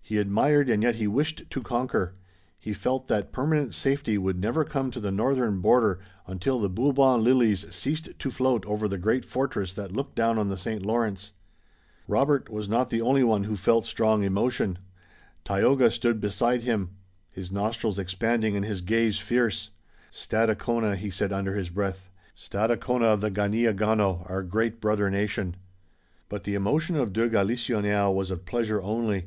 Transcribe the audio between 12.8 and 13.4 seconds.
the only